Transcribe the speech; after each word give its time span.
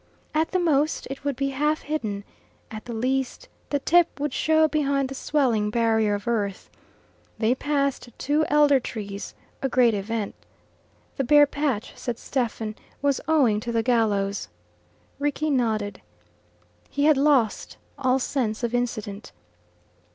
At 0.33 0.49
the 0.49 0.57
most 0.57 1.05
it 1.11 1.23
would 1.23 1.35
be 1.35 1.49
half 1.49 1.81
hidden; 1.83 2.23
at 2.71 2.85
the 2.85 2.93
least 2.95 3.47
the 3.69 3.77
tip 3.77 4.19
would 4.19 4.33
show 4.33 4.67
behind 4.67 5.09
the 5.09 5.13
swelling 5.13 5.69
barrier 5.69 6.15
of 6.15 6.27
earth. 6.27 6.71
They 7.37 7.53
passed 7.53 8.09
two 8.17 8.43
elder 8.47 8.79
trees 8.79 9.35
a 9.61 9.69
great 9.69 9.93
event. 9.93 10.33
The 11.17 11.23
bare 11.23 11.45
patch, 11.45 11.93
said 11.95 12.17
Stephen, 12.17 12.73
was 13.03 13.21
owing 13.27 13.59
to 13.59 13.71
the 13.71 13.83
gallows. 13.83 14.47
Rickie 15.19 15.51
nodded. 15.51 16.01
He 16.89 17.05
had 17.05 17.15
lost 17.15 17.77
all 17.99 18.17
sense 18.17 18.63
of 18.63 18.73
incident. 18.73 19.31